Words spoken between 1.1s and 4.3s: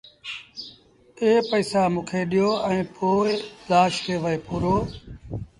اي پئيٚسآ موݩ کي ڏيو ائيٚݩ پو لآش کي